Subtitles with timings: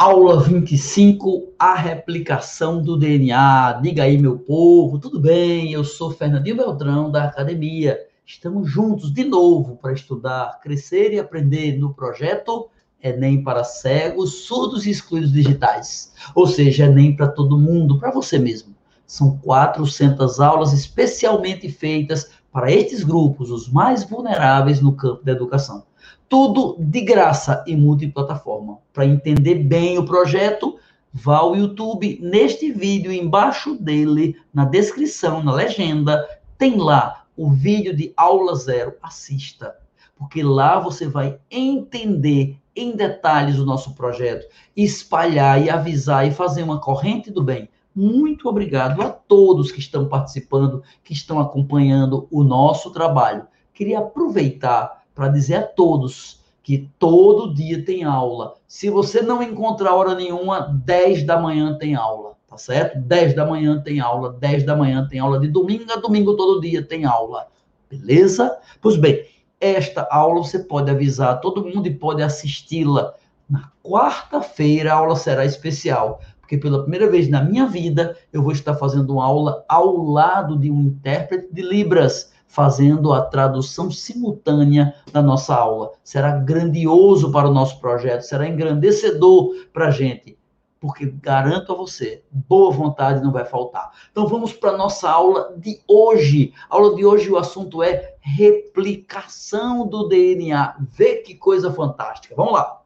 [0.00, 3.80] Aula 25, a replicação do DNA.
[3.82, 5.74] Diga aí, meu povo, tudo bem?
[5.74, 8.00] Eu sou Fernandinho Beltrão, da academia.
[8.24, 12.70] Estamos juntos de novo para estudar, crescer e aprender no projeto
[13.02, 16.14] Enem para cegos, surdos e excluídos digitais.
[16.34, 18.74] Ou seja, Enem para todo mundo, para você mesmo.
[19.06, 25.84] São 400 aulas especialmente feitas para estes grupos, os mais vulneráveis no campo da educação
[26.30, 28.78] tudo de graça e multiplataforma.
[28.92, 30.78] Para entender bem o projeto,
[31.12, 36.24] vá ao YouTube, neste vídeo embaixo dele, na descrição, na legenda,
[36.56, 38.94] tem lá o vídeo de aula zero.
[39.02, 39.74] Assista,
[40.16, 46.62] porque lá você vai entender em detalhes o nosso projeto, espalhar e avisar e fazer
[46.62, 47.68] uma corrente do bem.
[47.94, 53.46] Muito obrigado a todos que estão participando, que estão acompanhando o nosso trabalho.
[53.74, 58.54] Queria aproveitar para dizer a todos que todo dia tem aula.
[58.68, 62.98] Se você não encontrar hora nenhuma, 10 da manhã tem aula, tá certo?
[63.00, 66.60] 10 da manhã tem aula, 10 da manhã tem aula, de domingo a domingo todo
[66.60, 67.48] dia tem aula,
[67.90, 68.56] beleza?
[68.80, 69.24] Pois bem,
[69.60, 73.14] esta aula você pode avisar todo mundo e pode assisti-la.
[73.48, 76.20] Na quarta-feira a aula será especial,
[76.50, 80.58] porque pela primeira vez na minha vida eu vou estar fazendo uma aula ao lado
[80.58, 85.92] de um intérprete de Libras fazendo a tradução simultânea da nossa aula.
[86.02, 90.36] Será grandioso para o nosso projeto, será engrandecedor para a gente,
[90.80, 93.92] porque garanto a você, boa vontade não vai faltar.
[94.10, 96.52] Então vamos para a nossa aula de hoje.
[96.68, 100.78] A aula de hoje o assunto é replicação do DNA.
[100.90, 102.34] Vê que coisa fantástica.
[102.34, 102.79] Vamos lá.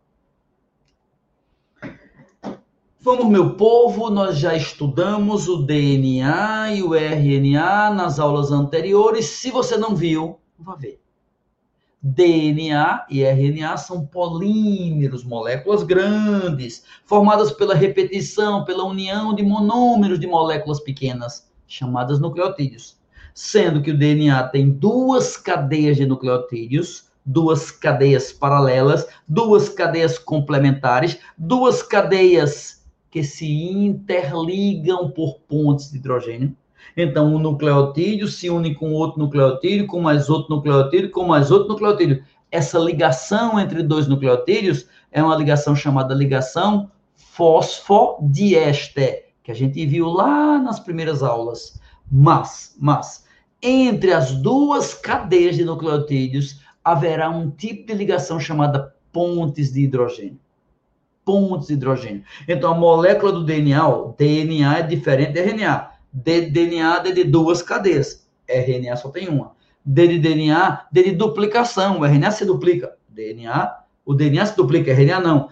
[3.04, 9.26] Vamos, meu povo, nós já estudamos o DNA e o RNA nas aulas anteriores.
[9.26, 10.98] Se você não viu, vá ver.
[12.00, 20.26] DNA e RNA são polímeros, moléculas grandes, formadas pela repetição, pela união de monômeros de
[20.26, 22.96] moléculas pequenas, chamadas nucleotídeos.
[23.34, 31.18] Sendo que o DNA tem duas cadeias de nucleotídeos, duas cadeias paralelas, duas cadeias complementares,
[31.36, 32.82] duas cadeias
[33.14, 36.52] que se interligam por pontes de hidrogênio.
[36.96, 41.68] Então, um nucleotídeo se une com outro nucleotídeo, com mais outro nucleotídeo, com mais outro
[41.68, 42.24] nucleotídeo.
[42.50, 50.08] Essa ligação entre dois nucleotídeos é uma ligação chamada ligação fosfodiéster, que a gente viu
[50.08, 51.80] lá nas primeiras aulas.
[52.10, 53.24] Mas, mas,
[53.62, 60.40] entre as duas cadeias de nucleotídeos haverá um tipo de ligação chamada pontes de hidrogênio
[61.24, 62.22] pontos de hidrogênio.
[62.48, 65.90] Então, a molécula do DNA, ó, DNA é diferente de RNA.
[66.12, 68.26] D DNA é de duas cadeias.
[68.48, 69.52] RNA só tem uma.
[69.84, 72.00] D de DNA, D de duplicação.
[72.00, 72.92] O RNA se duplica.
[73.08, 73.74] DNA,
[74.04, 75.48] o DNA se duplica, RNA não.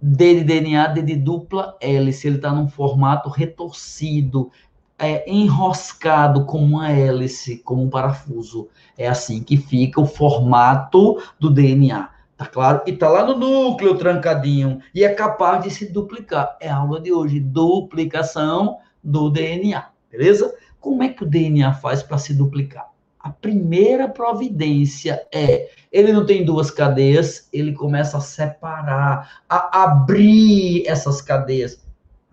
[0.00, 2.26] D de DNA, D de dupla hélice.
[2.26, 4.50] Ele está num formato retorcido,
[4.98, 8.68] é, enroscado como uma hélice, como um parafuso.
[8.96, 12.10] É assim que fica o formato do DNA.
[12.44, 12.82] Tá claro?
[12.86, 16.58] E tá lá no núcleo trancadinho e é capaz de se duplicar.
[16.60, 20.54] É a aula de hoje, duplicação do DNA, beleza?
[20.78, 22.90] Como é que o DNA faz para se duplicar?
[23.18, 30.86] A primeira providência é, ele não tem duas cadeias, ele começa a separar, a abrir
[30.86, 31.82] essas cadeias.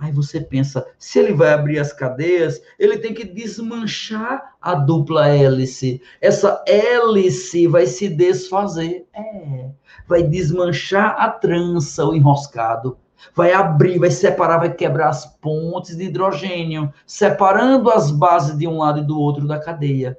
[0.01, 5.27] Aí você pensa, se ele vai abrir as cadeias, ele tem que desmanchar a dupla
[5.27, 6.01] hélice.
[6.19, 9.05] Essa hélice vai se desfazer.
[9.13, 9.69] É,
[10.07, 12.97] vai desmanchar a trança, o enroscado.
[13.35, 18.79] Vai abrir, vai separar, vai quebrar as pontes de hidrogênio, separando as bases de um
[18.79, 20.17] lado e do outro da cadeia.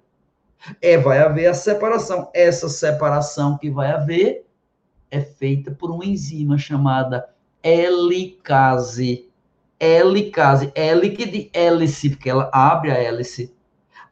[0.80, 2.30] É, vai haver a separação.
[2.32, 4.46] Essa separação que vai haver
[5.10, 7.28] é feita por uma enzima chamada
[7.64, 9.31] helicase
[9.82, 13.52] helicase, helic de hélice, porque ela abre a hélice.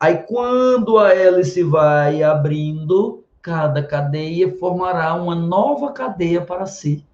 [0.00, 7.06] Aí, quando a hélice vai abrindo, cada cadeia formará uma nova cadeia para si.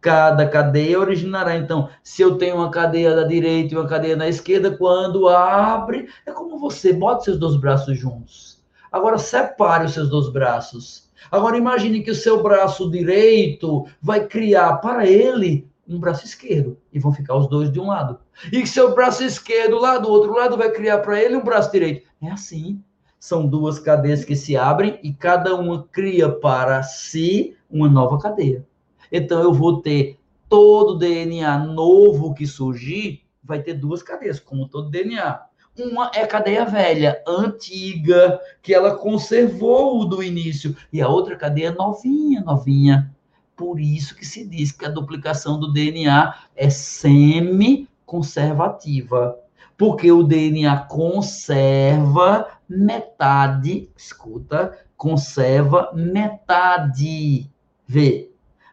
[0.00, 1.56] Cada cadeia originará.
[1.56, 6.08] Então, se eu tenho uma cadeia da direita e uma cadeia da esquerda, quando abre,
[6.24, 8.62] é como você, bota seus dois braços juntos.
[8.92, 11.08] Agora, separe os seus dois braços.
[11.32, 16.98] Agora, imagine que o seu braço direito vai criar para ele um braço esquerdo e
[16.98, 18.18] vão ficar os dois de um lado.
[18.52, 22.06] E seu braço esquerdo lá do outro lado vai criar para ele um braço direito.
[22.20, 22.82] É assim.
[23.18, 28.64] São duas cadeias que se abrem e cada uma cria para si uma nova cadeia.
[29.10, 34.90] Então eu vou ter todo DNA novo que surgir, vai ter duas cadeias, como todo
[34.90, 35.42] DNA.
[35.76, 42.40] Uma é cadeia velha, antiga, que ela conservou do início, e a outra cadeia novinha,
[42.40, 43.14] novinha
[43.58, 49.36] Por isso que se diz que a duplicação do DNA é semi-conservativa.
[49.76, 57.50] Porque o DNA conserva metade, escuta, conserva metade.
[57.84, 58.30] Vê,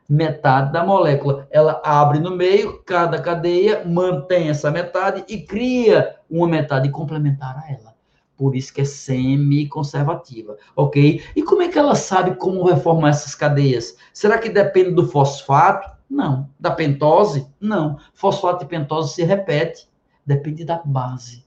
[0.07, 1.47] metade da molécula.
[1.49, 7.71] Ela abre no meio, cada cadeia mantém essa metade e cria uma metade complementar a
[7.71, 7.94] ela.
[8.37, 11.23] Por isso que é semi-conservativa, ok?
[11.35, 13.95] E como é que ela sabe como reformar essas cadeias?
[14.13, 15.89] Será que depende do fosfato?
[16.09, 16.49] Não.
[16.59, 17.47] Da pentose?
[17.59, 17.97] Não.
[18.13, 19.87] Fosfato e pentose se repete.
[20.25, 21.45] Depende da base.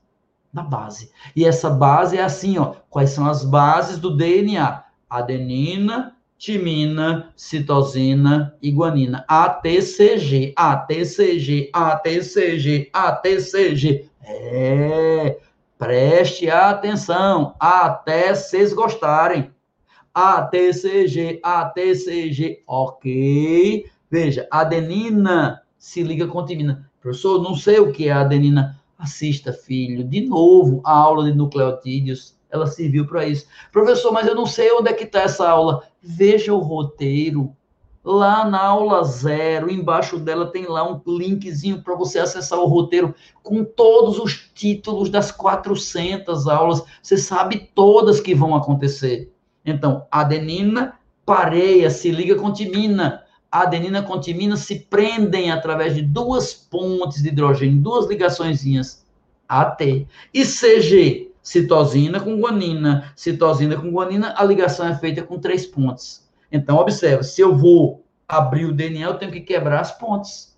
[0.53, 1.11] Da base.
[1.37, 2.75] E essa base é assim, ó.
[2.89, 4.85] Quais são as bases do DNA?
[5.11, 9.25] Adenina, timina, citosina e guanina.
[9.29, 14.09] ATCG, ATCG, ATCG, ATCG.
[14.23, 15.39] É,
[15.79, 19.51] preste atenção, até vocês gostarem.
[20.13, 23.87] ATCG, ATCG, ok.
[24.11, 26.91] Veja, adenina se liga com timina.
[27.01, 28.77] Professor, não sei o que é adenina.
[28.99, 33.47] Assista, filho, de novo a aula de nucleotídeos ela serviu para isso.
[33.71, 35.85] Professor, mas eu não sei onde é que está essa aula.
[36.03, 37.55] Veja o roteiro.
[38.05, 43.15] Lá na aula zero, embaixo dela tem lá um linkzinho para você acessar o roteiro
[43.43, 46.83] com todos os títulos das 400 aulas.
[47.03, 49.33] Você sabe todas que vão acontecer.
[49.65, 53.23] Então, adenina pareia, se liga com timina.
[53.51, 59.05] adenina com timina se prendem através de duas pontes de hidrogênio, duas ligaçõezinhas
[59.47, 60.07] AT.
[60.33, 66.28] E CG citosina com guanina, citosina com guanina, a ligação é feita com três pontes.
[66.51, 70.57] Então, observe, se eu vou abrir o DNA, eu tenho que quebrar as pontes.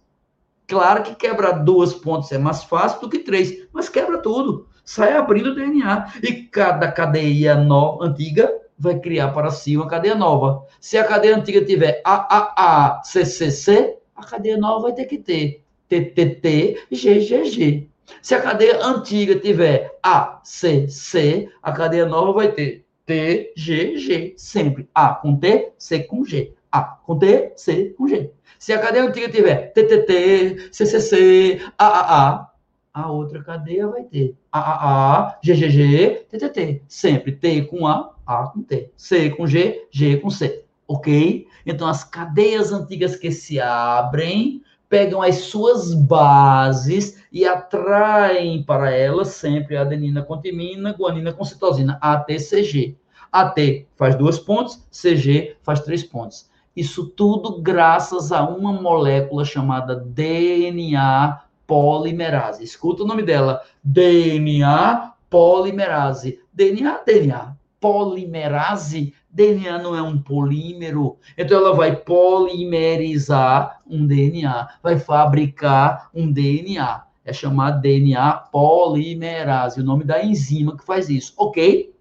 [0.67, 4.69] Claro que quebrar duas pontes é mais fácil do que três, mas quebra tudo.
[4.85, 6.13] Sai abrindo o DNA.
[6.23, 10.65] E cada cadeia no, antiga vai criar para si uma cadeia nova.
[10.81, 16.87] Se a cadeia antiga tiver AAA, CCC, a cadeia nova vai ter que ter TTT,
[16.91, 17.91] GGG.
[18.23, 23.97] Se a cadeia antiga tiver A, C, C, a cadeia nova vai ter T, G,
[23.99, 24.35] G.
[24.37, 26.55] Sempre A com T, C com G.
[26.71, 28.31] A com T, C com G.
[28.57, 32.49] Se a cadeia antiga tiver TTT, CCC, AAA,
[32.95, 36.83] a outra cadeia vai ter AAA, GGG, TTT.
[36.87, 38.93] Sempre T com A, A com T.
[38.97, 40.65] C com G, G com C.
[40.87, 41.49] Ok?
[41.67, 49.29] Então, as cadeias antigas que se abrem pegam as suas bases e atraem para elas
[49.29, 53.00] sempre adenina com timina, guanina com citosina, ATCG.
[53.33, 53.57] AT
[53.97, 56.51] faz duas pontes, CG faz três pontes.
[56.77, 62.65] Isso tudo graças a uma molécula chamada DNA polimerase.
[62.65, 66.41] Escuta o nome dela: DNA polimerase.
[66.53, 67.57] DNA, DNA.
[67.81, 76.31] Polimerase DNA não é um polímero, então ela vai polimerizar um DNA, vai fabricar um
[76.31, 77.05] DNA.
[77.25, 81.95] É chamado DNA polimerase, o nome da enzima que faz isso, ok?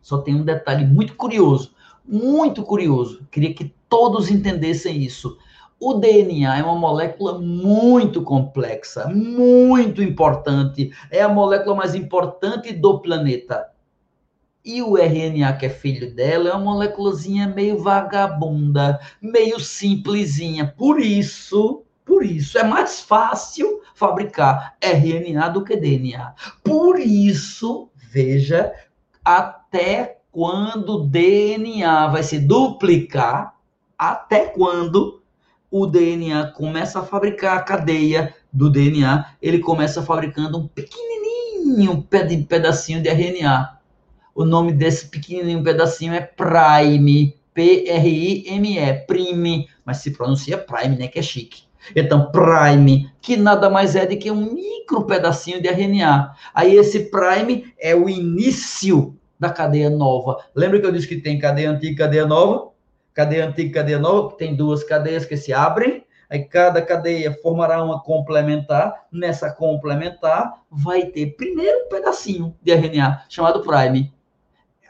[0.00, 1.74] Só tem um detalhe muito curioso,
[2.06, 3.26] muito curioso.
[3.30, 5.38] Queria que todos entendessem isso.
[5.80, 10.90] O DNA é uma molécula muito complexa, muito importante.
[11.10, 13.68] É a molécula mais importante do planeta.
[14.64, 20.74] E o RNA, que é filho dela, é uma moléculazinha meio vagabunda, meio simplesinha.
[20.76, 26.34] Por isso, por isso, é mais fácil fabricar RNA do que DNA.
[26.64, 28.72] Por isso, veja,
[29.68, 33.54] até quando o DNA vai se duplicar,
[33.96, 35.22] até quando
[35.70, 42.02] o DNA começa a fabricar a cadeia do DNA, ele começa fabricando um pequenininho
[42.48, 43.78] pedacinho de RNA
[44.38, 51.18] o nome desse pequenininho pedacinho é Prime, P-R-I-M-E, Prime, mas se pronuncia Prime, né, que
[51.18, 51.64] é chique.
[51.96, 56.36] Então, Prime, que nada mais é do que um micro pedacinho de RNA.
[56.54, 60.38] Aí esse Prime é o início da cadeia nova.
[60.54, 62.70] Lembra que eu disse que tem cadeia antiga e cadeia nova?
[63.14, 66.04] Cadeia antiga e cadeia nova, tem duas cadeias que se abrem.
[66.30, 69.06] Aí cada cadeia formará uma complementar.
[69.10, 74.12] Nessa complementar vai ter primeiro um pedacinho de RNA chamado prime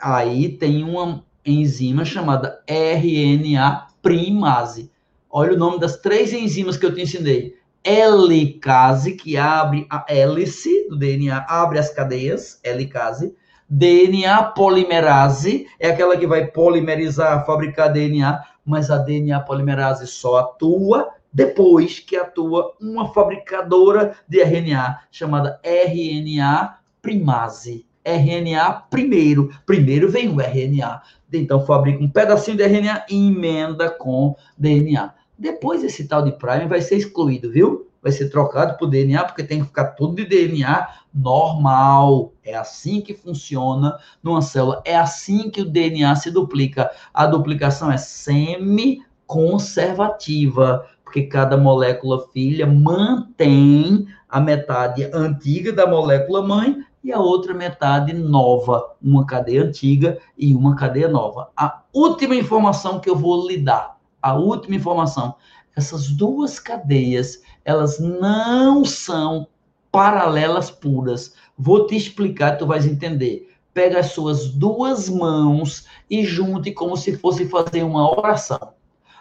[0.01, 4.91] aí tem uma enzima chamada RNA primase.
[5.31, 7.57] Olha o nome das três enzimas que eu te ensinei.
[7.85, 13.35] Helicase, que abre a hélice do DNA, abre as cadeias, helicase.
[13.69, 21.09] DNA polimerase, é aquela que vai polimerizar, fabricar DNA, mas a DNA polimerase só atua
[21.33, 27.87] depois que atua uma fabricadora de RNA chamada RNA primase.
[28.05, 29.51] RNA primeiro.
[29.67, 31.03] Primeiro vem o RNA.
[31.33, 35.13] Então, fabrica um pedacinho de RNA e emenda com DNA.
[35.39, 37.88] Depois, esse tal de prime vai ser excluído, viu?
[38.03, 42.33] Vai ser trocado por DNA, porque tem que ficar tudo de DNA normal.
[42.45, 44.81] É assim que funciona numa célula.
[44.85, 46.91] É assim que o DNA se duplica.
[47.13, 56.77] A duplicação é semi-conservativa, porque cada molécula filha mantém a metade antiga da molécula mãe
[57.03, 61.51] e a outra metade nova, uma cadeia antiga e uma cadeia nova.
[61.57, 65.35] A última informação que eu vou lhe dar, a última informação,
[65.77, 69.47] essas duas cadeias, elas não são
[69.91, 71.35] paralelas puras.
[71.57, 73.51] Vou te explicar, tu vais entender.
[73.73, 78.75] Pega as suas duas mãos e junte como se fosse fazer uma oração.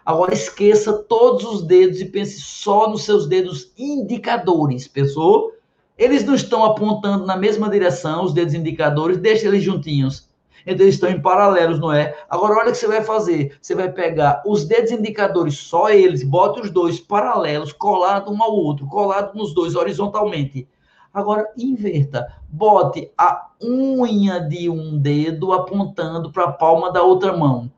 [0.05, 4.87] Agora esqueça todos os dedos e pense só nos seus dedos indicadores.
[4.87, 5.51] Pensou?
[5.97, 10.26] Eles não estão apontando na mesma direção, os dedos indicadores, deixa eles juntinhos.
[10.65, 12.15] Então eles estão em paralelos, não é?
[12.29, 13.57] Agora olha o que você vai fazer.
[13.61, 18.53] Você vai pegar os dedos indicadores, só eles, bota os dois paralelos, colado um ao
[18.53, 20.67] outro, colado nos dois horizontalmente.
[21.13, 22.27] Agora inverta.
[22.49, 27.71] Bote a unha de um dedo apontando para a palma da outra mão.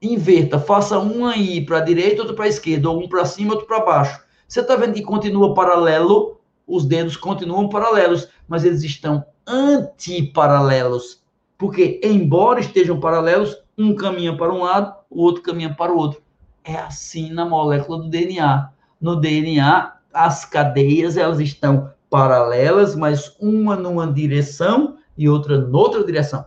[0.00, 3.52] Inverta, faça um aí para a direita, outro para a esquerda, ou um para cima,
[3.52, 4.20] outro para baixo.
[4.48, 11.21] Você está vendo que continua paralelo os dedos continuam paralelos, mas eles estão antiparalelos.
[11.62, 16.20] Porque, embora estejam paralelos, um caminha para um lado, o outro caminha para o outro.
[16.64, 18.68] É assim na molécula do DNA.
[19.00, 26.44] No DNA, as cadeias elas estão paralelas, mas uma numa direção e outra noutra direção.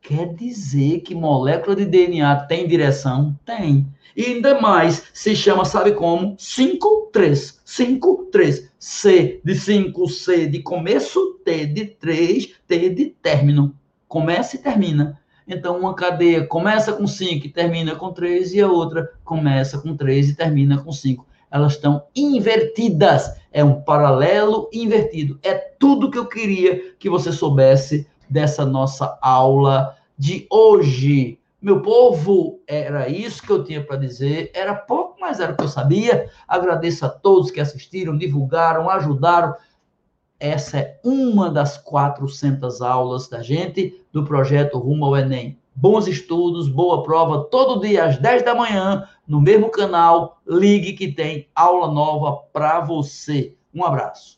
[0.00, 3.38] Quer dizer que molécula de DNA tem direção?
[3.44, 3.86] Tem.
[4.16, 6.36] E ainda mais, se chama, sabe como?
[6.38, 7.60] 5, 3.
[7.66, 8.72] 5, 3.
[8.78, 13.76] C de 5, C de começo, T de 3, T de término.
[14.08, 15.20] Começa e termina.
[15.46, 19.96] Então, uma cadeia começa com 5 e termina com 3, e a outra começa com
[19.96, 21.26] 3 e termina com 5.
[21.50, 23.30] Elas estão invertidas.
[23.52, 25.38] É um paralelo invertido.
[25.42, 31.38] É tudo que eu queria que você soubesse dessa nossa aula de hoje.
[31.60, 34.50] Meu povo, era isso que eu tinha para dizer.
[34.54, 36.30] Era pouco, mas era o que eu sabia.
[36.46, 39.54] Agradeço a todos que assistiram, divulgaram, ajudaram.
[40.40, 45.58] Essa é uma das 400 aulas da gente do projeto Rumo ao Enem.
[45.74, 50.40] Bons estudos, boa prova, todo dia às 10 da manhã, no mesmo canal.
[50.46, 53.56] Ligue que tem aula nova para você.
[53.74, 54.37] Um abraço.